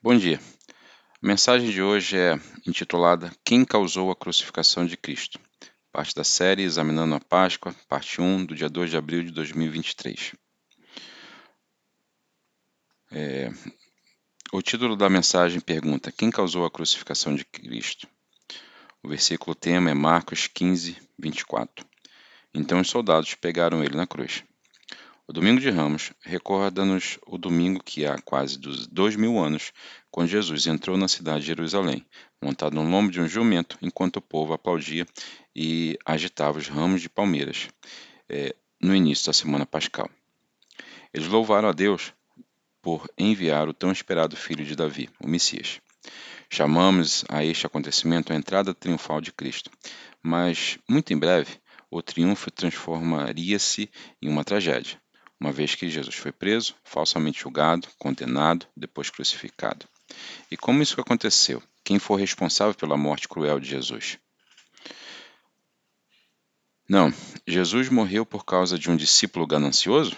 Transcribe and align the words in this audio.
Bom 0.00 0.16
dia. 0.16 0.40
A 1.20 1.26
mensagem 1.26 1.70
de 1.70 1.82
hoje 1.82 2.16
é 2.16 2.34
intitulada 2.64 3.32
Quem 3.44 3.64
causou 3.64 4.12
a 4.12 4.16
crucificação 4.16 4.86
de 4.86 4.96
Cristo? 4.96 5.40
Parte 5.90 6.14
da 6.14 6.22
série 6.22 6.62
Examinando 6.62 7.16
a 7.16 7.20
Páscoa, 7.20 7.74
parte 7.88 8.20
1, 8.20 8.46
do 8.46 8.54
dia 8.54 8.68
2 8.68 8.90
de 8.90 8.96
abril 8.96 9.24
de 9.24 9.32
2023. 9.32 10.36
É, 13.10 13.50
o 14.52 14.62
título 14.62 14.94
da 14.94 15.10
mensagem 15.10 15.58
pergunta: 15.58 16.12
Quem 16.12 16.30
causou 16.30 16.64
a 16.64 16.70
crucificação 16.70 17.34
de 17.34 17.44
Cristo? 17.44 18.06
O 19.02 19.08
versículo 19.08 19.52
tema 19.52 19.90
é 19.90 19.94
Marcos 19.94 20.46
15, 20.46 20.96
24. 21.18 21.84
Então 22.54 22.80
os 22.80 22.88
soldados 22.88 23.34
pegaram 23.34 23.82
ele 23.82 23.96
na 23.96 24.06
cruz. 24.06 24.44
O 25.30 25.32
Domingo 25.34 25.60
de 25.60 25.68
Ramos 25.68 26.10
recorda-nos 26.22 27.18
o 27.26 27.36
domingo 27.36 27.84
que 27.84 28.06
há 28.06 28.16
quase 28.16 28.58
dois 28.90 29.14
mil 29.14 29.38
anos, 29.38 29.74
quando 30.10 30.30
Jesus 30.30 30.66
entrou 30.66 30.96
na 30.96 31.06
cidade 31.06 31.40
de 31.40 31.48
Jerusalém, 31.48 32.02
montado 32.40 32.72
no 32.72 32.82
lombo 32.82 33.12
de 33.12 33.20
um 33.20 33.28
jumento, 33.28 33.76
enquanto 33.82 34.16
o 34.16 34.22
povo 34.22 34.54
aplaudia 34.54 35.06
e 35.54 35.98
agitava 36.02 36.56
os 36.56 36.66
ramos 36.66 37.02
de 37.02 37.10
palmeiras, 37.10 37.68
é, 38.26 38.56
no 38.80 38.96
início 38.96 39.26
da 39.26 39.34
semana 39.34 39.66
pascal. 39.66 40.08
Eles 41.12 41.28
louvaram 41.28 41.68
a 41.68 41.72
Deus 41.72 42.14
por 42.80 43.06
enviar 43.18 43.68
o 43.68 43.74
tão 43.74 43.92
esperado 43.92 44.34
filho 44.34 44.64
de 44.64 44.74
Davi, 44.74 45.10
o 45.22 45.28
Messias. 45.28 45.78
Chamamos 46.48 47.26
a 47.28 47.44
este 47.44 47.66
acontecimento 47.66 48.32
a 48.32 48.36
entrada 48.36 48.72
triunfal 48.72 49.20
de 49.20 49.30
Cristo, 49.30 49.70
mas 50.22 50.78
muito 50.88 51.12
em 51.12 51.18
breve 51.18 51.60
o 51.90 52.00
triunfo 52.00 52.50
transformaria-se 52.50 53.90
em 54.22 54.30
uma 54.30 54.42
tragédia 54.42 54.98
uma 55.40 55.52
vez 55.52 55.74
que 55.74 55.88
Jesus 55.88 56.16
foi 56.16 56.32
preso, 56.32 56.74
falsamente 56.84 57.40
julgado, 57.40 57.88
condenado, 57.98 58.66
depois 58.76 59.10
crucificado. 59.10 59.86
E 60.50 60.56
como 60.56 60.82
isso 60.82 61.00
aconteceu? 61.00 61.62
Quem 61.84 61.98
foi 61.98 62.20
responsável 62.20 62.74
pela 62.74 62.96
morte 62.96 63.28
cruel 63.28 63.60
de 63.60 63.68
Jesus? 63.68 64.18
Não, 66.88 67.12
Jesus 67.46 67.88
morreu 67.88 68.24
por 68.24 68.44
causa 68.44 68.78
de 68.78 68.90
um 68.90 68.96
discípulo 68.96 69.46
ganancioso? 69.46 70.16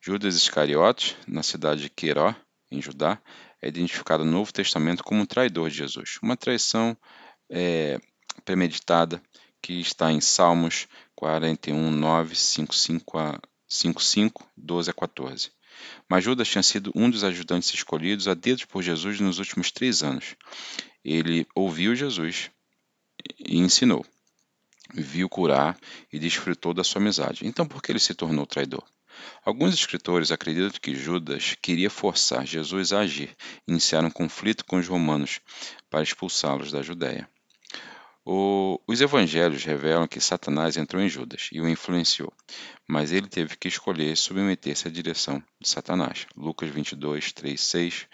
Judas 0.00 0.36
Iscariotes, 0.36 1.16
na 1.26 1.42
cidade 1.42 1.80
de 1.80 1.88
Queiró, 1.88 2.34
em 2.70 2.82
Judá, 2.82 3.18
é 3.62 3.68
identificado 3.68 4.24
no 4.24 4.30
Novo 4.30 4.52
Testamento 4.52 5.02
como 5.02 5.22
um 5.22 5.26
traidor 5.26 5.70
de 5.70 5.76
Jesus. 5.76 6.18
Uma 6.22 6.36
traição 6.36 6.94
é, 7.48 7.98
premeditada 8.44 9.22
que 9.62 9.80
está 9.80 10.12
em 10.12 10.20
Salmos 10.20 10.86
41, 11.14 11.90
9, 11.90 12.34
5, 12.34 12.74
5 12.74 13.18
a 13.18 13.40
5:5, 13.68 14.44
12 14.56 14.90
a 14.90 14.92
14. 14.92 15.50
Mas 16.08 16.24
Judas 16.24 16.48
tinha 16.48 16.62
sido 16.62 16.92
um 16.94 17.10
dos 17.10 17.24
ajudantes 17.24 17.72
escolhidos 17.74 18.28
a 18.28 18.34
dedo 18.34 18.66
por 18.68 18.82
Jesus 18.82 19.20
nos 19.20 19.38
últimos 19.38 19.70
três 19.70 20.02
anos. 20.02 20.36
Ele 21.04 21.46
ouviu 21.54 21.94
Jesus 21.94 22.50
e 23.38 23.58
ensinou, 23.58 24.04
viu 24.92 25.28
curar 25.28 25.78
e 26.12 26.18
desfrutou 26.18 26.72
da 26.72 26.84
sua 26.84 27.00
amizade. 27.00 27.46
Então, 27.46 27.66
por 27.66 27.82
que 27.82 27.92
ele 27.92 27.98
se 27.98 28.14
tornou 28.14 28.46
traidor? 28.46 28.84
Alguns 29.44 29.74
escritores 29.74 30.32
acreditam 30.32 30.80
que 30.80 30.94
Judas 30.94 31.56
queria 31.62 31.90
forçar 31.90 32.46
Jesus 32.46 32.92
a 32.92 33.00
agir 33.00 33.36
iniciar 33.66 34.04
um 34.04 34.10
conflito 34.10 34.64
com 34.64 34.76
os 34.76 34.88
romanos 34.88 35.40
para 35.88 36.02
expulsá-los 36.02 36.72
da 36.72 36.82
Judéia. 36.82 37.28
O, 38.26 38.80
os 38.86 39.02
evangelhos 39.02 39.64
revelam 39.64 40.08
que 40.08 40.18
Satanás 40.18 40.78
entrou 40.78 41.02
em 41.02 41.08
Judas 41.08 41.50
e 41.52 41.60
o 41.60 41.68
influenciou, 41.68 42.32
mas 42.88 43.12
ele 43.12 43.28
teve 43.28 43.54
que 43.56 43.68
escolher 43.68 44.16
submeter-se 44.16 44.88
à 44.88 44.90
direção 44.90 45.42
de 45.60 45.68
Satanás. 45.68 46.26
Lucas 46.34 46.70
22, 46.70 47.32
3, 47.32 47.60
6, 47.60 48.06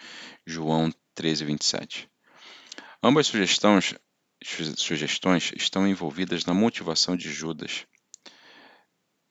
João 0.45 0.91
13, 1.15 1.45
27. 1.45 2.09
Ambas 3.01 3.27
sugestões, 3.27 3.95
sugestões 4.75 5.53
estão 5.55 5.87
envolvidas 5.87 6.45
na 6.45 6.53
motivação 6.53 7.15
de 7.15 7.31
Judas, 7.31 7.85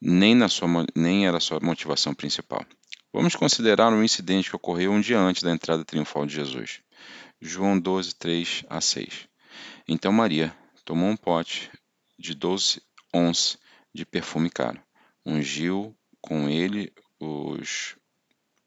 nem, 0.00 0.34
na 0.34 0.48
sua, 0.48 0.66
nem 0.94 1.26
era 1.26 1.40
sua 1.40 1.60
motivação 1.60 2.14
principal. 2.14 2.64
Vamos 3.12 3.36
considerar 3.36 3.92
um 3.92 4.02
incidente 4.02 4.48
que 4.48 4.56
ocorreu 4.56 4.92
um 4.92 5.00
dia 5.00 5.18
antes 5.18 5.42
da 5.42 5.50
entrada 5.50 5.84
triunfal 5.84 6.24
de 6.24 6.34
Jesus. 6.34 6.80
João 7.38 7.78
12, 7.78 8.14
3 8.14 8.64
a 8.68 8.80
6. 8.80 9.28
Então 9.86 10.12
Maria, 10.12 10.56
tomou 10.90 11.08
um 11.08 11.16
pote 11.16 11.70
de 12.18 12.34
doze 12.34 12.82
ons 13.14 13.56
de 13.94 14.04
perfume 14.04 14.50
caro, 14.50 14.82
ungiu 15.24 15.96
com 16.20 16.48
ele 16.48 16.92
os 17.20 17.94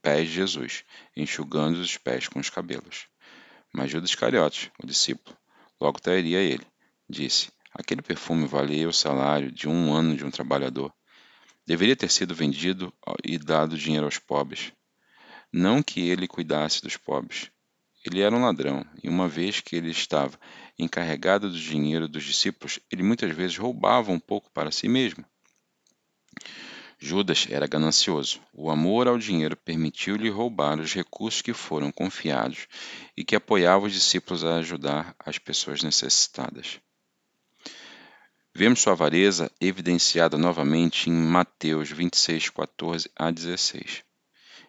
pés 0.01 0.29
de 0.29 0.35
Jesus, 0.35 0.85
enxugando 1.17 1.75
os 1.81 1.97
pés 1.97 2.29
com 2.29 2.39
os 2.39 2.49
cabelos. 2.49 3.07
Mas 3.73 3.91
Judas 3.91 4.11
Iscariotes, 4.11 4.71
o 4.81 4.87
discípulo, 4.87 5.35
logo 5.81 5.99
trairia 5.99 6.39
ele. 6.39 6.65
Disse: 7.09 7.51
Aquele 7.73 8.01
perfume 8.01 8.47
valia 8.47 8.87
o 8.87 8.93
salário 8.93 9.51
de 9.51 9.67
um 9.67 9.93
ano 9.93 10.15
de 10.15 10.23
um 10.23 10.31
trabalhador. 10.31 10.93
Deveria 11.67 11.97
ter 11.97 12.09
sido 12.09 12.33
vendido 12.33 12.93
e 13.21 13.37
dado 13.37 13.77
dinheiro 13.77 14.05
aos 14.05 14.17
pobres. 14.17 14.71
Não 15.51 15.83
que 15.83 16.07
ele 16.07 16.25
cuidasse 16.25 16.81
dos 16.81 16.95
pobres, 16.95 17.51
ele 18.03 18.21
era 18.21 18.35
um 18.35 18.41
ladrão, 18.41 18.85
e 19.01 19.09
uma 19.09 19.27
vez 19.27 19.61
que 19.61 19.75
ele 19.75 19.91
estava 19.91 20.37
encarregado 20.77 21.49
do 21.49 21.57
dinheiro 21.57 22.07
dos 22.07 22.23
discípulos, 22.23 22.79
ele 22.91 23.03
muitas 23.03 23.31
vezes 23.35 23.57
roubava 23.57 24.11
um 24.11 24.19
pouco 24.19 24.51
para 24.51 24.71
si 24.71 24.87
mesmo. 24.87 25.23
Judas 26.99 27.47
era 27.49 27.67
ganancioso. 27.67 28.39
O 28.53 28.69
amor 28.69 29.09
ao 29.09 29.17
dinheiro 29.17 29.57
permitiu-lhe 29.57 30.29
roubar 30.29 30.79
os 30.79 30.93
recursos 30.93 31.41
que 31.41 31.53
foram 31.53 31.91
confiados 31.91 32.67
e 33.15 33.25
que 33.25 33.35
apoiavam 33.35 33.87
os 33.87 33.93
discípulos 33.93 34.45
a 34.45 34.55
ajudar 34.55 35.13
as 35.19 35.37
pessoas 35.37 35.83
necessitadas. 35.83 36.79
Vemos 38.55 38.81
sua 38.81 38.93
avareza 38.93 39.51
evidenciada 39.59 40.37
novamente 40.37 41.09
em 41.09 41.13
Mateus 41.13 41.89
26, 41.89 42.51
14 42.51 43.09
a 43.15 43.31
16. 43.31 44.03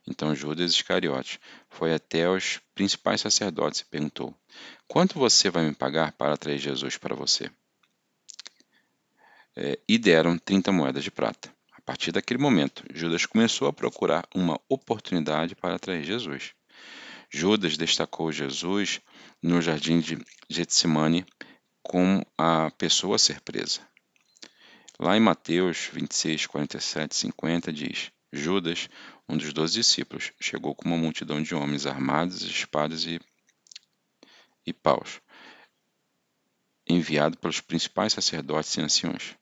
Então 0.08 0.34
Judas 0.34 0.72
Iscariote 0.72 1.38
foi 1.74 1.92
até 1.92 2.28
os 2.28 2.60
principais 2.74 3.20
sacerdotes 3.20 3.80
e 3.80 3.84
perguntou: 3.84 4.34
Quanto 4.86 5.18
você 5.18 5.50
vai 5.50 5.64
me 5.64 5.74
pagar 5.74 6.12
para 6.12 6.36
trazer 6.36 6.58
Jesus 6.58 6.96
para 6.96 7.14
você? 7.14 7.50
É, 9.56 9.78
e 9.88 9.98
deram 9.98 10.38
30 10.38 10.72
moedas 10.72 11.04
de 11.04 11.10
prata. 11.10 11.52
A 11.72 11.80
partir 11.80 12.12
daquele 12.12 12.40
momento, 12.40 12.84
Judas 12.92 13.26
começou 13.26 13.68
a 13.68 13.72
procurar 13.72 14.26
uma 14.34 14.58
oportunidade 14.68 15.54
para 15.54 15.74
atrair 15.74 16.02
Jesus. 16.02 16.52
Judas 17.28 17.76
destacou 17.76 18.32
Jesus 18.32 19.00
no 19.42 19.60
jardim 19.60 20.00
de 20.00 20.18
Getsemane 20.48 21.26
como 21.82 22.24
a 22.38 22.70
pessoa 22.78 23.16
a 23.16 23.18
ser 23.18 23.40
presa. 23.40 23.80
Lá 24.98 25.16
em 25.16 25.20
Mateus 25.20 25.90
26, 25.92 26.46
47 26.46 27.16
50 27.16 27.72
diz: 27.72 28.12
Judas, 28.32 28.88
um 29.28 29.36
dos 29.36 29.52
doze 29.52 29.74
discípulos, 29.74 30.32
chegou 30.40 30.74
com 30.74 30.86
uma 30.86 30.96
multidão 30.96 31.42
de 31.42 31.54
homens 31.54 31.86
armados, 31.86 32.42
espadas 32.42 33.06
e, 33.06 33.20
e 34.66 34.72
paus, 34.72 35.20
enviado 36.86 37.38
pelos 37.38 37.60
principais 37.60 38.12
sacerdotes 38.12 38.76
e 38.76 38.80
anciões. 38.80 39.36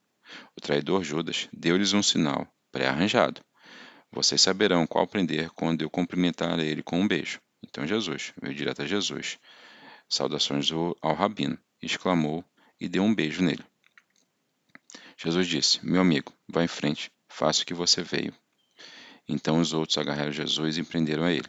O 0.55 0.61
traidor 0.61 1.03
Judas 1.03 1.47
deu-lhes 1.51 1.93
um 1.93 2.01
sinal 2.01 2.47
pré-arranjado. 2.71 3.41
Vocês 4.11 4.41
saberão 4.41 4.87
qual 4.87 5.07
prender 5.07 5.49
quando 5.51 5.81
eu 5.81 5.89
cumprimentar 5.89 6.59
ele 6.59 6.81
com 6.81 6.99
um 6.99 7.07
beijo. 7.07 7.41
Então 7.63 7.85
Jesus 7.85 8.33
veio 8.41 8.55
direto 8.55 8.81
a 8.81 8.85
Jesus. 8.85 9.39
Saudações 10.07 10.69
ao 11.01 11.13
rabino, 11.13 11.57
exclamou 11.81 12.43
e 12.79 12.87
deu 12.87 13.03
um 13.03 13.13
beijo 13.13 13.41
nele. 13.41 13.63
Jesus 15.17 15.47
disse: 15.47 15.85
Meu 15.85 16.01
amigo, 16.01 16.31
vá 16.47 16.63
em 16.63 16.67
frente, 16.67 17.11
faça 17.27 17.63
o 17.63 17.65
que 17.65 17.73
você 17.73 18.01
veio. 18.01 18.33
Então 19.27 19.59
os 19.59 19.73
outros 19.73 19.97
agarraram 19.97 20.31
Jesus 20.31 20.77
e 20.77 20.83
prenderam 20.83 21.23
a 21.23 21.31
ele. 21.31 21.47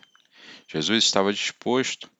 Jesus 0.68 1.04
estava 1.04 1.32
disposto, 1.32 2.10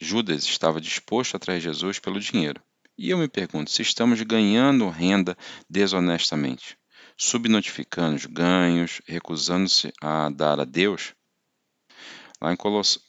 Judas 0.00 0.44
estava 0.44 0.80
disposto 0.80 1.36
a 1.36 1.38
trazer 1.38 1.60
Jesus 1.60 1.98
pelo 1.98 2.20
dinheiro. 2.20 2.62
E 2.96 3.10
eu 3.10 3.18
me 3.18 3.28
pergunto 3.28 3.70
se 3.70 3.82
estamos 3.82 4.20
ganhando 4.22 4.88
renda 4.88 5.36
desonestamente, 5.68 6.78
subnotificando 7.16 8.16
os 8.16 8.26
ganhos, 8.26 9.02
recusando-se 9.06 9.92
a 10.00 10.30
dar 10.30 10.60
a 10.60 10.64
Deus. 10.64 11.12
Lá 12.40 12.52
em 12.52 12.56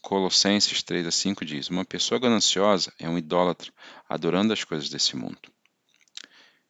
Colossenses 0.01 0.81
3 0.81 1.07
a 1.07 1.12
5 1.12 1.45
diz: 1.45 1.69
Uma 1.69 1.86
pessoa 1.86 2.19
gananciosa 2.19 2.91
é 3.00 3.07
um 3.07 3.18
idólatra, 3.18 3.71
adorando 4.09 4.53
as 4.53 4.63
coisas 4.63 4.89
desse 4.89 5.15
mundo. 5.15 5.55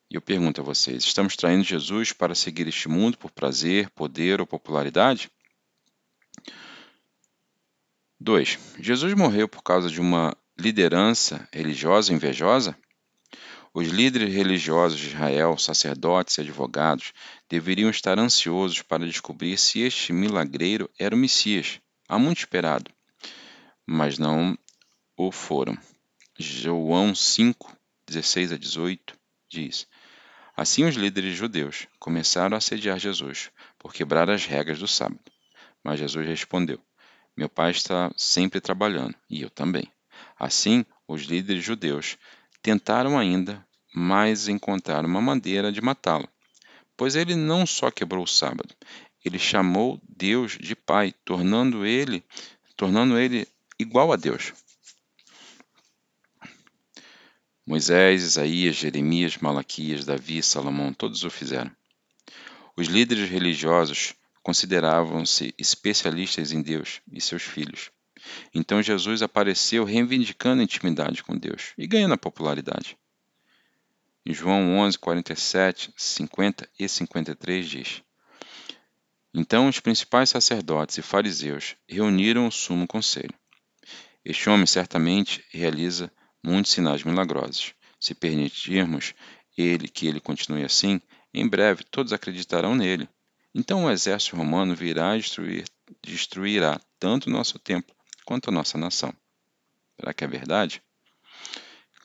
E 0.10 0.16
eu 0.16 0.22
pergunto 0.22 0.62
a 0.62 0.64
vocês: 0.64 1.04
estamos 1.04 1.36
traindo 1.36 1.64
Jesus 1.64 2.14
para 2.14 2.36
seguir 2.36 2.68
este 2.68 2.88
mundo 2.88 3.18
por 3.18 3.32
prazer, 3.32 3.90
poder 3.90 4.40
ou 4.40 4.48
popularidade? 4.48 5.32
2. 8.20 8.60
Jesus 8.80 9.14
morreu 9.14 9.48
por 9.48 9.62
causa 9.62 9.90
de 9.90 10.00
uma 10.00 10.36
liderança 10.58 11.48
religiosa 11.52 12.14
invejosa? 12.14 12.78
Os 13.74 13.90
líderes 13.90 14.34
religiosos 14.34 14.98
de 14.98 15.08
Israel, 15.08 15.58
sacerdotes 15.58 16.38
e 16.38 16.42
advogados, 16.42 17.12
deveriam 17.50 17.90
estar 17.90 18.18
ansiosos 18.18 18.82
para 18.82 19.06
descobrir 19.06 19.58
se 19.58 19.82
este 19.82 20.14
milagreiro 20.14 20.90
era 20.98 21.14
o 21.14 21.18
Messias, 21.18 21.82
há 22.08 22.18
muito 22.18 22.38
esperado. 22.38 22.90
mas 23.86 24.18
não 24.18 24.58
o 25.18 25.32
foram. 25.32 25.78
João 26.40 27.14
5, 27.14 27.76
16 28.08 28.54
a 28.54 28.58
18 28.58 29.18
diz: 29.50 29.88
Assim 30.56 30.86
os 30.86 30.96
líderes 30.96 31.38
judeus 31.38 31.88
começaram 32.00 32.56
a 32.56 32.60
assediar 32.60 32.98
Jesus 32.98 33.52
por 33.78 33.94
quebrar 33.94 34.30
as 34.30 34.46
regras 34.46 34.80
do 34.80 34.88
sábado. 34.88 35.20
Mas 35.84 36.00
Jesus 36.00 36.26
respondeu: 36.26 36.80
Meu 37.36 37.50
pai 37.50 37.72
está 37.72 38.12
sempre 38.16 38.62
trabalhando, 38.62 39.16
e 39.30 39.42
eu 39.42 39.50
também. 39.50 39.92
Assim, 40.40 40.86
os 41.08 41.24
líderes 41.24 41.64
judeus 41.64 42.18
tentaram 42.62 43.18
ainda 43.18 43.66
mais 43.94 44.48
encontrar 44.48 45.06
uma 45.06 45.22
maneira 45.22 45.72
de 45.72 45.82
matá-lo, 45.82 46.28
pois 46.98 47.16
ele 47.16 47.36
não 47.36 47.66
só 47.66 47.92
quebrou 47.92 48.24
o 48.24 48.28
sábado, 48.28 48.74
ele 49.24 49.40
chamou 49.40 50.00
Deus 50.08 50.58
de 50.60 50.76
Pai, 50.76 51.14
tornando 51.24 51.86
ele, 51.86 52.24
tornando 52.78 53.18
ele 53.18 53.48
igual 53.80 54.14
a 54.14 54.16
Deus. 54.16 54.54
Moisés, 57.66 58.22
Isaías, 58.22 58.76
Jeremias, 58.76 59.38
Malaquias, 59.38 60.06
Davi, 60.06 60.44
Salomão, 60.44 60.94
todos 60.94 61.24
o 61.24 61.30
fizeram. 61.30 61.72
Os 62.78 62.88
líderes 62.88 63.28
religiosos 63.30 64.14
consideravam-se 64.44 65.56
especialistas 65.58 66.52
em 66.52 66.62
Deus 66.62 67.02
e 67.12 67.20
seus 67.20 67.42
filhos. 67.42 67.90
Então 68.54 68.84
Jesus 68.84 69.24
apareceu 69.24 69.84
reivindicando 69.84 70.62
a 70.62 70.64
intimidade 70.64 71.24
com 71.24 71.36
Deus 71.36 71.74
e 71.76 71.88
ganhando 71.88 72.18
popularidade. 72.18 72.96
Em 74.24 74.34
João 74.34 74.78
11, 74.78 75.00
47, 75.00 75.94
50 75.96 76.70
e 76.80 76.88
53 76.88 77.68
diz: 77.68 78.04
Então 79.34 79.68
os 79.68 79.80
principais 79.80 80.30
sacerdotes 80.30 81.00
e 81.00 81.02
fariseus 81.02 81.76
reuniram 81.88 82.48
o 82.48 82.52
sumo 82.52 82.86
conselho. 82.88 83.34
Este 84.24 84.50
homem 84.50 84.66
certamente 84.66 85.44
realiza 85.50 86.12
muitos 86.46 86.72
sinais 86.72 87.04
milagrosos. 87.04 87.74
Se 88.00 88.14
permitirmos 88.14 89.14
ele 89.58 89.88
que 89.88 90.08
ele 90.08 90.20
continue 90.20 90.64
assim, 90.64 91.02
em 91.34 91.48
breve 91.48 91.84
todos 91.84 92.14
acreditarão 92.14 92.76
nele. 92.76 93.10
Então 93.54 93.86
o 93.86 93.90
exército 93.90 94.36
romano 94.36 94.76
virá 94.76 95.16
e 95.16 95.22
destruir, 95.22 95.66
destruirá 96.04 96.80
tanto 97.00 97.28
o 97.28 97.34
nosso 97.34 97.58
templo 97.58 97.96
quanto 98.26 98.50
a 98.50 98.54
nossa 98.54 98.78
nação. 98.78 99.14
Será 100.00 100.14
que 100.14 100.24
é 100.24 100.28
verdade? 100.28 100.82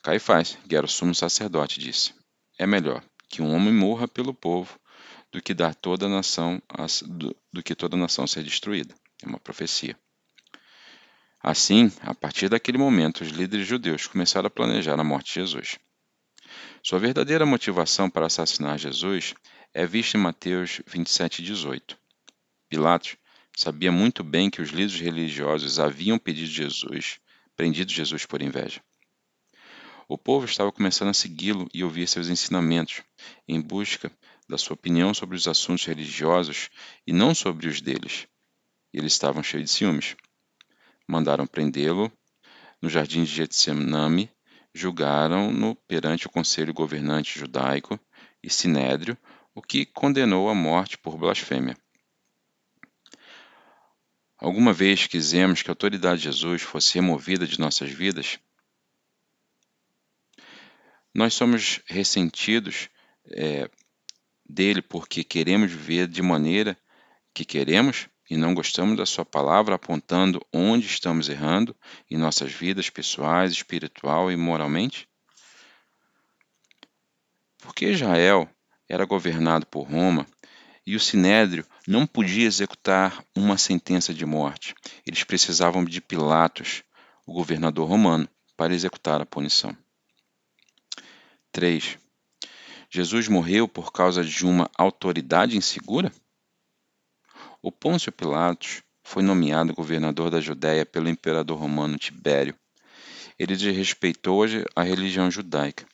Caifás, 0.01 0.57
que 0.67 0.75
era 0.75 0.85
o 0.85 0.89
sumo 0.89 1.13
sacerdote, 1.13 1.79
disse: 1.79 2.13
É 2.57 2.65
melhor 2.65 3.03
que 3.29 3.41
um 3.41 3.53
homem 3.53 3.73
morra 3.73 4.07
pelo 4.07 4.33
povo 4.33 4.79
do 5.31 5.41
que 5.41 5.53
dar 5.53 5.75
toda 5.75 6.07
a 6.07 6.09
nação 6.09 6.61
do, 7.53 7.63
que 7.63 7.75
toda 7.75 7.95
a 7.95 7.99
nação 7.99 8.25
ser 8.25 8.43
destruída. 8.43 8.95
É 9.21 9.27
uma 9.27 9.39
profecia. 9.39 9.95
Assim, 11.43 11.91
a 12.01 12.13
partir 12.13 12.49
daquele 12.49 12.77
momento, 12.77 13.21
os 13.21 13.29
líderes 13.29 13.65
judeus 13.65 14.05
começaram 14.05 14.45
a 14.45 14.51
planejar 14.51 14.99
a 14.99 15.03
morte 15.03 15.27
de 15.27 15.39
Jesus. 15.39 15.79
Sua 16.83 16.99
verdadeira 16.99 17.47
motivação 17.47 18.09
para 18.09 18.27
assassinar 18.27 18.77
Jesus 18.77 19.33
é 19.73 19.85
vista 19.85 20.17
em 20.17 20.21
Mateus 20.21 20.81
27,18. 20.87 21.97
Pilatos 22.69 23.17
sabia 23.57 23.91
muito 23.91 24.23
bem 24.23 24.51
que 24.51 24.61
os 24.61 24.69
líderes 24.69 24.99
religiosos 24.99 25.79
haviam 25.79 26.19
pedido 26.19 26.51
Jesus, 26.51 27.19
prendido 27.55 27.91
Jesus 27.91 28.23
por 28.23 28.41
inveja. 28.41 28.79
O 30.07 30.19
povo 30.19 30.45
estava 30.45 30.71
começando 30.71 31.09
a 31.09 31.13
segui-lo 31.13 31.67
e 31.73 31.83
ouvir 31.83 32.07
seus 32.07 32.29
ensinamentos, 32.29 33.01
em 33.47 33.59
busca 33.59 34.11
da 34.47 34.59
sua 34.59 34.75
opinião 34.75 35.11
sobre 35.11 35.35
os 35.35 35.47
assuntos 35.47 35.85
religiosos 35.85 36.69
e 37.07 37.11
não 37.11 37.33
sobre 37.33 37.67
os 37.67 37.81
deles. 37.81 38.27
Eles 38.93 39.13
estavam 39.13 39.41
cheios 39.41 39.69
de 39.69 39.75
ciúmes 39.75 40.15
mandaram 41.07 41.45
prendê-lo 41.45 42.11
no 42.81 42.89
jardim 42.89 43.23
de 43.23 43.31
Getsemane, 43.31 44.31
julgaram-no 44.73 45.75
perante 45.87 46.27
o 46.27 46.29
conselho 46.29 46.73
governante 46.73 47.37
judaico 47.37 47.99
e 48.41 48.49
sinédrio, 48.49 49.17
o 49.53 49.61
que 49.61 49.85
condenou 49.85 50.49
à 50.49 50.55
morte 50.55 50.97
por 50.97 51.17
blasfêmia. 51.17 51.77
Alguma 54.37 54.73
vez 54.73 55.05
quisemos 55.05 55.61
que 55.61 55.69
a 55.69 55.73
autoridade 55.73 56.21
de 56.21 56.23
Jesus 56.23 56.63
fosse 56.63 56.95
removida 56.95 57.45
de 57.45 57.59
nossas 57.59 57.91
vidas? 57.91 58.39
Nós 61.13 61.33
somos 61.33 61.81
ressentidos 61.85 62.89
é, 63.27 63.69
dele 64.49 64.81
porque 64.81 65.23
queremos 65.23 65.71
viver 65.71 66.07
de 66.07 66.21
maneira 66.21 66.75
que 67.33 67.45
queremos 67.45 68.09
e 68.31 68.37
não 68.37 68.53
gostamos 68.53 68.95
da 68.95 69.05
Sua 69.05 69.25
palavra, 69.25 69.75
apontando 69.75 70.39
onde 70.53 70.85
estamos 70.85 71.27
errando 71.27 71.75
em 72.09 72.17
nossas 72.17 72.49
vidas 72.49 72.89
pessoais, 72.89 73.51
espiritual 73.51 74.31
e 74.31 74.37
moralmente? 74.37 75.05
Porque 77.57 77.87
Israel 77.87 78.49
era 78.87 79.03
governado 79.03 79.65
por 79.65 79.81
Roma 79.81 80.25
e 80.87 80.95
o 80.95 80.99
Sinédrio 80.99 81.65
não 81.85 82.07
podia 82.07 82.47
executar 82.47 83.21
uma 83.35 83.57
sentença 83.57 84.13
de 84.13 84.25
morte. 84.25 84.75
Eles 85.05 85.25
precisavam 85.25 85.83
de 85.83 85.99
Pilatos, 85.99 86.83
o 87.27 87.33
governador 87.33 87.89
romano, 87.89 88.29
para 88.55 88.73
executar 88.73 89.19
a 89.19 89.25
punição. 89.25 89.75
3. 91.51 91.97
Jesus 92.89 93.27
morreu 93.27 93.67
por 93.67 93.91
causa 93.91 94.23
de 94.23 94.45
uma 94.45 94.71
autoridade 94.77 95.57
insegura? 95.57 96.13
O 97.63 97.71
Pôncio 97.71 98.11
Pilatos 98.11 98.81
foi 99.03 99.21
nomeado 99.21 99.75
governador 99.75 100.31
da 100.31 100.41
Judéia 100.41 100.83
pelo 100.83 101.07
imperador 101.07 101.59
romano 101.59 101.95
Tibério. 101.95 102.55
Ele 103.37 103.55
desrespeitou 103.55 104.43
a 104.75 104.81
religião 104.81 105.29
judaica 105.29 105.85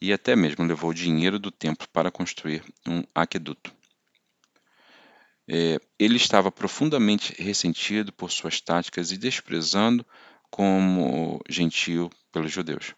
e 0.00 0.12
até 0.12 0.36
mesmo 0.36 0.64
levou 0.64 0.94
dinheiro 0.94 1.36
do 1.36 1.50
templo 1.50 1.88
para 1.92 2.12
construir 2.12 2.62
um 2.86 3.02
aqueduto. 3.12 3.74
É, 5.48 5.80
ele 5.98 6.14
estava 6.14 6.52
profundamente 6.52 7.34
ressentido 7.42 8.12
por 8.12 8.30
suas 8.30 8.60
táticas 8.60 9.10
e 9.10 9.18
desprezando 9.18 10.06
como 10.48 11.40
gentil 11.48 12.08
pelos 12.30 12.52
judeus. 12.52 12.94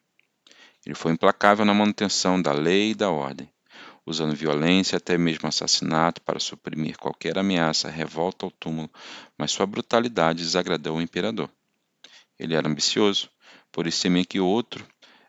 Ele 0.84 0.94
foi 0.94 1.12
implacável 1.12 1.64
na 1.64 1.72
manutenção 1.72 2.42
da 2.42 2.52
lei 2.52 2.90
e 2.90 2.94
da 2.94 3.10
ordem 3.10 3.50
usando 4.04 4.34
violência, 4.34 4.96
até 4.96 5.16
mesmo 5.16 5.48
assassinato, 5.48 6.20
para 6.22 6.40
suprimir 6.40 6.98
qualquer 6.98 7.38
ameaça, 7.38 7.88
revolta 7.88 8.46
ou 8.46 8.50
túmulo, 8.50 8.90
mas 9.38 9.52
sua 9.52 9.66
brutalidade 9.66 10.42
desagradou 10.42 10.96
o 10.96 11.02
imperador. 11.02 11.50
Ele 12.38 12.54
era 12.54 12.68
ambicioso, 12.68 13.30
por 13.70 13.86
isso 13.86 14.02
temia 14.02 14.24
que 14.24 14.40
outro 14.40 14.86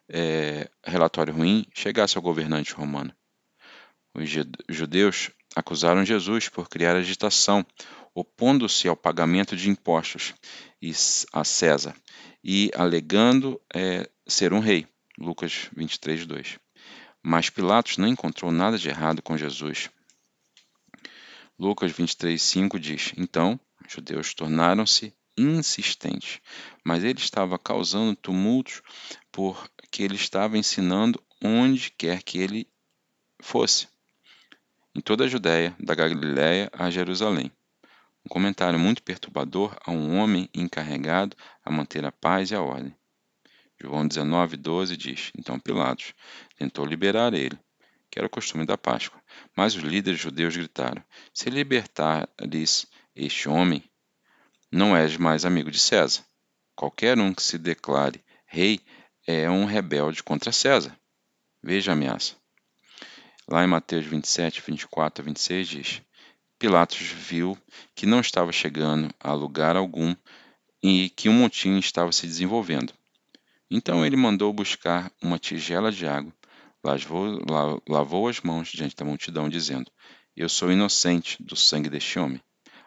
é, 0.10 0.70
relatório 0.84 1.34
ruim 1.34 1.66
chegasse 1.74 2.18
ao 2.18 2.24
governante 2.24 2.74
romano. 2.74 3.14
Os 4.16 4.30
judeus 4.70 5.32
acusaram 5.56 6.06
Jesus 6.06 6.50
por 6.50 6.70
criar 6.70 6.96
agitação, 6.96 7.66
opondo-se 8.14 8.88
ao 8.88 8.96
pagamento 8.96 9.56
de 9.56 9.70
impostos 9.70 10.34
a 11.32 11.44
César 11.44 11.96
e 12.44 12.72
alegando 12.76 13.60
é, 13.74 14.10
ser 14.28 14.54
um 14.54 14.60
rei. 14.60 14.88
Lucas 15.18 15.70
23, 15.76 16.26
2. 16.26 16.63
Mas 17.24 17.50
Pilatos 17.50 17.98
não 17.98 18.08
encontrou 18.08 18.52
nada 18.52 18.78
de 18.78 18.90
errado 18.90 19.22
com 19.22 19.38
Jesus. 19.38 19.90
Lucas 21.58 21.92
23, 21.92 22.42
5 22.42 22.80
diz: 22.80 23.14
Então, 23.16 23.58
os 23.86 23.94
judeus 23.94 24.34
tornaram-se 24.34 25.16
insistentes, 25.38 26.42
mas 26.84 27.04
ele 27.04 27.20
estava 27.20 27.58
causando 27.58 28.16
tumultos 28.16 28.82
porque 29.32 30.04
ele 30.04 30.16
estava 30.16 30.58
ensinando 30.58 31.24
onde 31.42 31.92
quer 31.92 32.22
que 32.22 32.38
ele 32.38 32.68
fosse, 33.42 33.88
em 34.96 35.02
toda 35.02 35.24
a 35.24 35.28
Judéia, 35.28 35.76
da 35.80 35.96
Galiléia 35.96 36.70
a 36.74 36.90
Jerusalém. 36.90 37.52
Um 38.26 38.30
comentário 38.30 38.80
muito 38.80 39.04
perturbador 39.04 39.76
a 39.86 39.92
um 39.92 40.18
homem 40.18 40.50
encarregado 40.54 41.36
a 41.64 41.72
manter 41.72 42.06
a 42.06 42.12
paz 42.12 42.52
e 42.52 42.56
a 42.56 42.62
ordem. 42.62 42.96
João 43.80 44.08
19, 44.08 44.58
12 44.58 44.98
diz: 44.98 45.32
Então 45.38 45.60
Pilatos 45.60 46.14
tentou 46.58 46.86
liberar 46.86 47.34
ele, 47.34 47.58
que 48.10 48.20
era 48.20 48.28
o 48.28 48.30
costume 48.30 48.66
da 48.66 48.78
Páscoa. 48.78 49.22
Mas 49.56 49.76
os 49.76 49.84
líderes 49.84 50.20
judeus 50.20 50.56
gritaram: 50.56 51.04
Se 51.34 51.50
libertares 51.50 52.86
este 53.16 53.50
homem, 53.50 53.84
não 54.72 54.96
és 54.96 55.18
mais 55.18 55.46
amigo 55.46 55.70
de 55.70 55.80
César. 55.80 56.24
Qualquer 56.76 57.20
um 57.20 57.34
que 57.34 57.44
se 57.44 57.58
declare 57.58 58.24
rei 58.46 58.80
é 59.28 59.50
um 59.50 59.66
rebelde 59.66 60.24
contra 60.24 60.52
César. 60.52 60.98
Veja 61.62 61.92
a 61.92 61.94
ameaça. 61.94 62.36
Lá 63.48 63.64
em 63.64 63.68
Mateus 63.68 64.06
27, 64.06 64.62
24 64.66 65.22
a 65.22 65.26
26 65.26 65.68
diz: 65.68 66.02
Pilatos 66.58 67.02
viu 67.02 67.58
que 67.94 68.06
não 68.06 68.22
estava 68.22 68.52
chegando 68.52 69.14
a 69.20 69.34
lugar 69.34 69.76
algum 69.76 70.16
e 70.82 71.10
que 71.10 71.30
um 71.30 71.34
motim 71.34 71.78
estava 71.78 72.12
se 72.12 72.26
desenvolvendo. 72.26 72.94
Então 73.76 74.06
ele 74.06 74.16
mandou 74.16 74.54
buscar 74.54 75.12
uma 75.20 75.40
tigela 75.40 75.92
de 75.92 76.06
água, 76.06 76.32
lavou, 76.84 77.42
lavou 77.90 78.28
as 78.28 78.40
mãos 78.40 78.68
diante 78.70 78.96
da 78.96 79.04
multidão, 79.04 79.50
dizendo: 79.50 79.92
Eu 80.38 80.48
sou 80.48 80.72
inocente 80.72 81.42
do 81.42 81.56
sangue 81.56 81.90
deste 81.90 82.20
homem. 82.20 82.40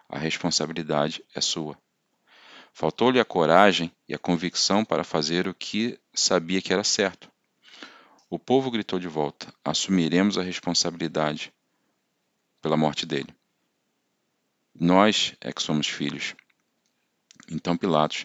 A 0.09 0.17
responsabilidade 0.17 1.25
é 1.35 1.41
sua. 1.41 1.77
Faltou-lhe 2.73 3.19
a 3.19 3.25
coragem 3.25 3.91
e 4.09 4.15
a 4.15 4.19
convicção 4.19 4.85
para 4.85 5.03
fazer 5.03 5.49
o 5.49 5.55
que 5.55 5.99
sabia 6.15 6.63
que 6.63 6.73
era 6.73 6.85
certo. 6.85 7.29
O 8.31 8.39
povo 8.39 8.71
gritou 8.71 9.01
de 9.01 9.09
volta: 9.09 9.53
Assumiremos 9.65 10.39
a 10.39 10.43
responsabilidade 10.43 11.53
pela 12.63 12.77
morte 12.77 13.05
dele. 13.05 13.35
Nós 14.73 15.35
é 15.41 15.53
que 15.53 15.65
somos 15.65 15.89
filhos. 15.89 16.37
Então 17.51 17.77
Pilatos 17.77 18.25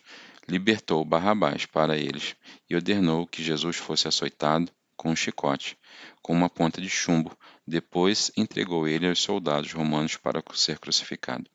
libertou 0.51 1.05
Barrabás 1.05 1.65
para 1.65 1.97
eles 1.97 2.35
e 2.69 2.75
ordenou 2.75 3.25
que 3.25 3.41
Jesus 3.41 3.77
fosse 3.77 4.05
açoitado 4.05 4.69
com 4.97 5.09
um 5.09 5.15
chicote, 5.15 5.77
com 6.21 6.33
uma 6.33 6.49
ponta 6.49 6.81
de 6.81 6.89
chumbo. 6.89 7.35
Depois 7.65 8.31
entregou 8.35 8.85
ele 8.85 9.07
aos 9.07 9.19
soldados 9.19 9.71
romanos 9.71 10.17
para 10.17 10.43
ser 10.53 10.77
crucificado. 10.77 11.49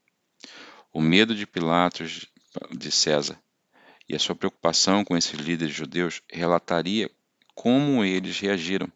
O 0.94 1.00
medo 1.02 1.34
de 1.34 1.46
Pilatos 1.46 2.26
de 2.70 2.90
César 2.90 3.38
e 4.08 4.16
a 4.16 4.18
sua 4.18 4.34
preocupação 4.34 5.04
com 5.04 5.14
esses 5.14 5.38
líderes 5.38 5.74
judeus 5.74 6.22
relataria 6.32 7.10
como 7.54 8.02
eles 8.02 8.40
reagiram. 8.40 8.90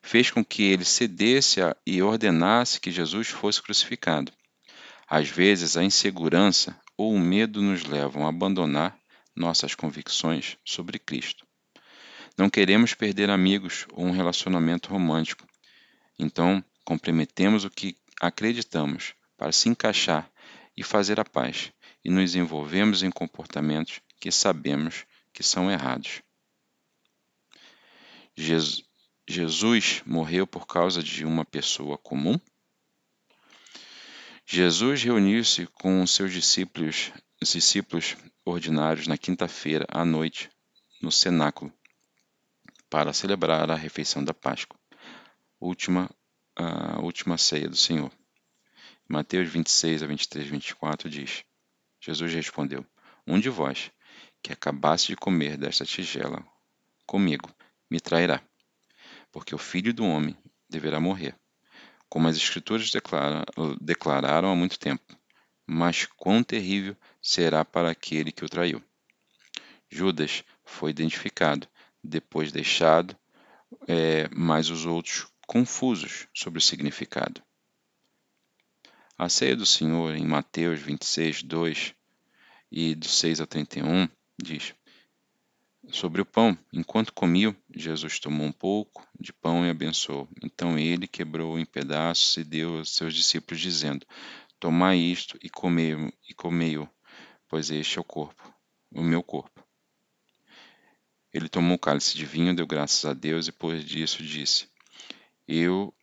Fez 0.00 0.30
com 0.30 0.44
que 0.44 0.62
ele 0.62 0.84
cedesse 0.84 1.58
e 1.84 2.00
ordenasse 2.00 2.80
que 2.80 2.92
Jesus 2.92 3.26
fosse 3.26 3.60
crucificado. 3.60 4.30
Às 5.08 5.28
vezes, 5.28 5.76
a 5.76 5.82
insegurança 5.82 6.78
ou 6.96 7.12
o 7.12 7.18
medo 7.18 7.60
nos 7.60 7.84
levam 7.84 8.24
a 8.24 8.28
abandonar 8.28 8.96
nossas 9.36 9.74
convicções 9.74 10.56
sobre 10.64 10.98
Cristo. 10.98 11.46
Não 12.36 12.50
queremos 12.50 12.94
perder 12.94 13.30
amigos 13.30 13.86
ou 13.92 14.04
um 14.06 14.10
relacionamento 14.10 14.90
romântico. 14.90 15.46
Então, 16.18 16.64
comprometemos 16.84 17.64
o 17.64 17.70
que 17.70 17.96
acreditamos 18.20 19.14
para 19.36 19.52
se 19.52 19.68
encaixar 19.68 20.30
e 20.76 20.82
fazer 20.82 21.20
a 21.20 21.24
paz, 21.24 21.72
e 22.04 22.10
nos 22.10 22.34
envolvemos 22.34 23.02
em 23.02 23.10
comportamentos 23.10 24.00
que 24.20 24.30
sabemos 24.30 25.04
que 25.32 25.42
são 25.42 25.70
errados. 25.70 26.22
Jesus 28.36 30.02
morreu 30.04 30.46
por 30.46 30.66
causa 30.66 31.02
de 31.02 31.24
uma 31.24 31.44
pessoa 31.44 31.96
comum? 31.98 32.38
Jesus 34.44 35.02
reuniu-se 35.02 35.66
com 35.66 36.06
seus 36.06 36.32
discípulos, 36.32 37.10
discípulos 37.42 38.16
ordinários 38.46 39.08
na 39.08 39.18
quinta-feira 39.18 39.84
à 39.88 40.04
noite 40.04 40.48
no 41.02 41.10
cenáculo 41.10 41.72
para 42.88 43.12
celebrar 43.12 43.68
a 43.70 43.74
refeição 43.74 44.22
da 44.22 44.32
Páscoa, 44.32 44.78
última 45.60 46.08
a 46.54 47.00
última 47.02 47.36
ceia 47.36 47.68
do 47.68 47.76
Senhor. 47.76 48.10
Mateus 49.08 49.48
26 49.48 50.02
a 50.04 50.06
23 50.06 50.48
24 50.48 51.10
diz: 51.10 51.44
Jesus 52.00 52.32
respondeu: 52.32 52.86
Um 53.26 53.38
de 53.38 53.50
vós 53.50 53.90
que 54.40 54.52
acabasse 54.52 55.08
de 55.08 55.16
comer 55.16 55.56
desta 55.58 55.84
tigela 55.84 56.42
comigo 57.04 57.52
me 57.90 58.00
trairá, 58.00 58.40
porque 59.32 59.54
o 59.54 59.58
filho 59.58 59.92
do 59.92 60.04
homem 60.04 60.36
deverá 60.70 61.00
morrer, 61.00 61.36
como 62.08 62.28
as 62.28 62.36
Escrituras 62.36 62.90
declara, 62.90 63.44
declararam 63.80 64.50
há 64.50 64.54
muito 64.54 64.78
tempo. 64.78 65.04
Mas 65.66 66.06
quão 66.06 66.44
terrível 66.44 66.96
será 67.26 67.64
para 67.64 67.90
aquele 67.90 68.30
que 68.30 68.44
o 68.44 68.48
traiu. 68.48 68.80
Judas 69.90 70.44
foi 70.64 70.90
identificado, 70.90 71.66
depois 72.02 72.52
deixado, 72.52 73.16
é, 73.88 74.28
mas 74.32 74.70
os 74.70 74.86
outros 74.86 75.26
confusos 75.44 76.28
sobre 76.32 76.58
o 76.58 76.62
significado. 76.62 77.42
A 79.18 79.28
ceia 79.28 79.56
do 79.56 79.66
Senhor, 79.66 80.14
em 80.14 80.24
Mateus 80.24 80.78
26, 80.80 81.42
2 81.42 81.94
e 82.70 82.94
do 82.94 83.08
6 83.08 83.40
ao 83.40 83.46
31, 83.46 84.08
diz: 84.40 84.72
Sobre 85.90 86.20
o 86.20 86.26
pão, 86.26 86.56
enquanto 86.72 87.12
comiam, 87.12 87.56
Jesus 87.74 88.20
tomou 88.20 88.46
um 88.46 88.52
pouco 88.52 89.04
de 89.18 89.32
pão 89.32 89.66
e 89.66 89.70
abençoou. 89.70 90.28
Então 90.44 90.78
ele 90.78 91.08
quebrou 91.08 91.58
em 91.58 91.64
pedaços 91.64 92.36
e 92.36 92.44
deu 92.44 92.78
aos 92.78 92.94
seus 92.94 93.12
discípulos, 93.12 93.60
dizendo: 93.60 94.06
Tomai 94.60 94.96
isto 94.98 95.36
e 95.42 95.50
comei-o, 95.50 96.12
e 96.28 96.32
comei 96.32 96.78
pois 97.48 97.70
este 97.70 97.98
é 97.98 98.00
o 98.00 98.04
corpo, 98.04 98.54
o 98.92 99.02
meu 99.02 99.22
corpo. 99.22 99.64
Ele 101.32 101.48
tomou 101.48 101.76
o 101.76 101.78
cálice 101.78 102.16
de 102.16 102.24
vinho, 102.24 102.54
deu 102.54 102.66
graças 102.66 103.04
a 103.04 103.12
Deus 103.12 103.48
e 103.48 103.52
por 103.52 103.76
disso 103.78 104.22
disse: 104.22 104.68
Eu 105.46 105.94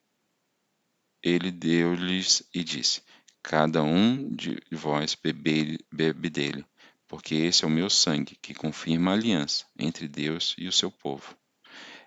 ele 1.23 1.51
deu-lhes 1.51 2.43
e 2.53 2.63
disse: 2.63 3.01
Cada 3.41 3.81
um 3.81 4.29
de 4.35 4.61
vós 4.71 5.15
bebe, 5.15 5.79
bebe 5.91 6.29
dele, 6.29 6.65
porque 7.07 7.35
esse 7.35 7.63
é 7.63 7.67
o 7.67 7.71
meu 7.71 7.89
sangue, 7.89 8.37
que 8.41 8.53
confirma 8.53 9.11
a 9.11 9.13
aliança 9.13 9.65
entre 9.79 10.07
Deus 10.07 10.53
e 10.57 10.67
o 10.67 10.71
seu 10.71 10.91
povo. 10.91 11.35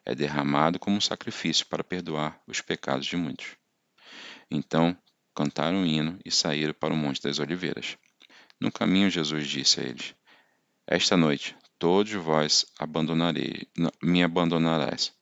É 0.05 0.14
derramado 0.14 0.78
como 0.78 0.99
um 0.99 1.00
sacrifício 1.00 1.66
para 1.66 1.83
perdoar 1.83 2.40
os 2.47 2.61
pecados 2.61 3.07
de 3.07 3.16
muitos. 3.16 3.57
Então 4.50 4.97
cantaram 5.35 5.78
um 5.78 5.87
hino 5.87 6.19
e 6.25 6.31
saíram 6.31 6.75
para 6.75 6.95
o 6.95 6.97
Monte 6.97 7.23
das 7.23 7.38
Oliveiras. 7.38 7.97
No 8.60 8.72
caminho, 8.72 9.10
Jesus 9.10 9.46
disse 9.46 9.80
a 9.80 9.84
eles: 9.84 10.14
Esta 10.86 11.16
noite 11.16 11.56
todos 11.78 12.12
vós 12.12 12.66
abandonarei, 12.78 13.68
me 14.02 14.22
abandonarás, 14.22 15.12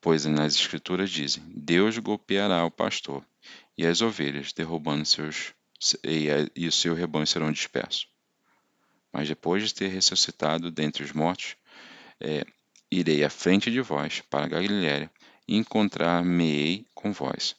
pois 0.00 0.24
nas 0.24 0.54
Escrituras 0.54 1.10
dizem: 1.10 1.42
Deus 1.54 1.98
golpeará 1.98 2.64
o 2.64 2.70
pastor, 2.70 3.24
e 3.76 3.86
as 3.86 4.00
ovelhas, 4.00 4.52
derrubando 4.52 5.04
seus 5.04 5.52
e, 6.04 6.66
o 6.66 6.72
seu 6.72 6.94
rebanho 6.94 7.26
serão 7.26 7.50
dispersos. 7.50 8.06
Mas 9.12 9.28
depois 9.28 9.64
de 9.64 9.74
ter 9.74 9.88
ressuscitado 9.88 10.70
dentre 10.70 11.02
os 11.02 11.12
mortos, 11.12 11.56
é, 12.20 12.44
irei 12.90 13.24
à 13.24 13.30
frente 13.30 13.70
de 13.70 13.80
vós 13.80 14.20
para 14.28 14.46
Galiléia 14.46 15.10
e 15.48 15.56
encontrar-me-ei 15.56 16.86
com 16.94 17.12
vós. 17.12 17.56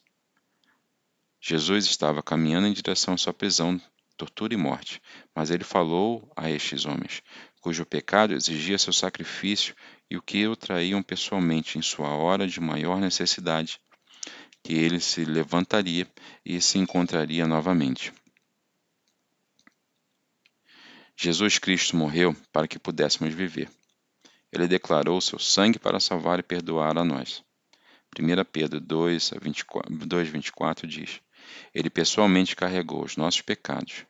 Jesus 1.40 1.86
estava 1.86 2.22
caminhando 2.22 2.68
em 2.68 2.74
direção 2.74 3.16
à 3.16 3.18
sua 3.18 3.34
prisão, 3.34 3.82
tortura 4.22 4.54
e 4.54 4.58
morte, 4.58 5.02
mas 5.34 5.50
ele 5.50 5.64
falou 5.64 6.32
a 6.36 6.48
estes 6.48 6.86
homens, 6.86 7.24
cujo 7.60 7.84
pecado 7.84 8.36
exigia 8.36 8.78
seu 8.78 8.94
sacrifício 8.94 9.76
e 10.12 10.16
o 10.16 10.22
que 10.22 10.48
o 10.48 10.56
traíam 10.56 11.02
pessoalmente 11.02 11.80
em 11.80 11.82
sua 11.82 12.10
hora 12.10 12.48
de 12.48 12.60
maior 12.60 13.00
necessidade, 13.00 13.82
que 14.62 14.74
ele 14.74 15.00
se 15.00 15.26
levantaria 15.26 16.08
e 16.46 16.62
se 16.62 16.78
encontraria 16.78 17.48
novamente. 17.48 18.14
Jesus 21.18 21.58
Cristo 21.58 21.96
morreu 21.96 22.36
para 22.54 22.68
que 22.68 22.78
pudéssemos 22.78 23.34
viver. 23.34 23.72
Ele 24.52 24.68
declarou 24.68 25.20
seu 25.20 25.40
sangue 25.40 25.80
para 25.80 26.00
salvar 26.00 26.38
e 26.38 26.44
perdoar 26.44 26.96
a 26.96 27.04
nós. 27.04 27.44
1 28.20 28.46
Pedro 28.52 28.80
2, 28.80 29.32
24, 29.42 29.96
2, 29.96 30.28
24 30.28 30.88
diz: 30.88 31.20
Ele 31.74 31.90
pessoalmente 31.90 32.56
carregou 32.56 33.04
os 33.04 33.18
nossos 33.18 33.42
pecados 33.42 34.06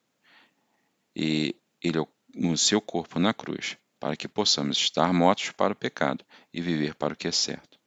e 1.16 1.56
ele 1.82 2.00
o 2.00 2.58
seu 2.58 2.80
corpo 2.80 3.20
na 3.20 3.34
cruz, 3.34 3.78
para 4.00 4.16
que 4.16 4.28
possamos 4.28 4.78
estar 4.78 5.14
mortos 5.14 5.52
para 5.52 5.74
o 5.74 5.76
pecado 5.76 6.26
e 6.54 6.62
viver 6.62 6.96
para 6.96 7.14
o 7.14 7.16
que 7.16 7.28
é 7.28 7.32
certo. 7.32 7.80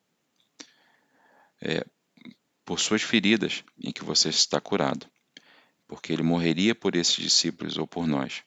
É, 1.62 1.84
por 2.64 2.78
suas 2.78 3.02
feridas 3.02 3.64
em 3.82 3.92
que 3.92 4.04
você 4.04 4.28
está 4.28 4.60
curado, 4.60 5.06
porque 5.86 6.12
ele 6.12 6.22
morreria 6.22 6.74
por 6.74 6.94
esses 6.94 7.16
discípulos 7.16 7.78
ou 7.78 7.86
por 7.86 8.06
nós, 8.06 8.42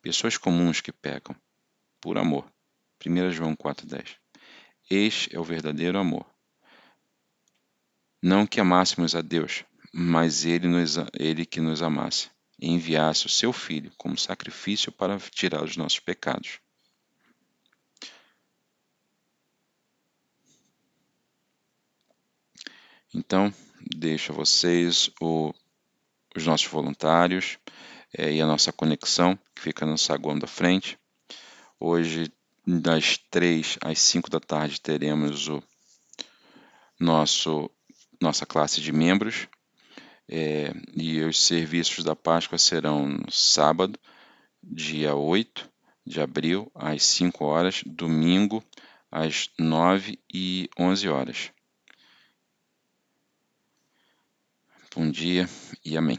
pessoas 0.00 0.36
comuns 0.36 0.80
que 0.80 0.92
pecam, 0.92 1.36
por 2.00 2.18
amor. 2.18 2.50
1 3.04 3.30
João 3.30 3.54
4,10 3.54 4.16
Este 4.90 5.34
é 5.34 5.38
o 5.38 5.44
verdadeiro 5.44 5.98
amor. 5.98 6.26
Não 8.22 8.46
que 8.46 8.58
amássemos 8.58 9.14
a 9.14 9.20
Deus, 9.20 9.64
mas 9.92 10.44
ele, 10.44 10.66
nos, 10.66 10.96
ele 11.18 11.44
que 11.44 11.60
nos 11.60 11.82
amasse 11.82 12.30
e 12.58 12.70
enviasse 12.70 13.26
o 13.26 13.30
seu 13.30 13.52
Filho 13.52 13.92
como 13.96 14.16
sacrifício 14.16 14.90
para 14.90 15.18
tirar 15.18 15.62
os 15.62 15.76
nossos 15.76 16.00
pecados. 16.00 16.58
Então, 23.14 23.52
deixo 23.80 24.32
a 24.32 24.34
vocês 24.34 25.10
o, 25.20 25.52
os 26.34 26.46
nossos 26.46 26.66
voluntários 26.66 27.58
é, 28.16 28.32
e 28.32 28.40
a 28.40 28.46
nossa 28.46 28.72
conexão, 28.72 29.38
que 29.54 29.62
fica 29.62 29.86
no 29.86 29.96
saguão 29.96 30.38
da 30.38 30.46
frente. 30.46 30.98
Hoje, 31.80 32.30
das 32.66 33.16
3 33.30 33.78
às 33.80 33.98
5 34.00 34.28
da 34.28 34.40
tarde, 34.40 34.80
teremos 34.80 35.48
o 35.48 35.62
nosso 36.98 37.70
nossa 38.20 38.46
classe 38.46 38.80
de 38.80 38.92
membros. 38.92 39.46
É, 40.28 40.72
e 40.94 41.22
os 41.22 41.40
serviços 41.40 42.02
da 42.02 42.16
Páscoa 42.16 42.58
serão 42.58 43.18
sábado, 43.30 43.98
dia 44.62 45.14
8 45.14 45.70
de 46.04 46.20
abril, 46.20 46.70
às 46.74 47.04
5 47.04 47.44
horas, 47.44 47.82
domingo, 47.86 48.62
às 49.10 49.50
9 49.58 50.18
e 50.32 50.68
11 50.78 51.08
horas. 51.08 51.50
Bom 54.94 55.10
dia 55.10 55.48
e 55.84 55.96
amém. 55.96 56.18